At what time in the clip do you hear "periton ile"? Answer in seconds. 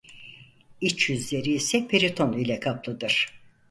1.87-2.59